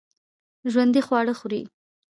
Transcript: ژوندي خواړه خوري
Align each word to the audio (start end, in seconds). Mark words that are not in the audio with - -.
ژوندي 0.71 1.01
خواړه 1.07 1.33
خوري 1.39 1.61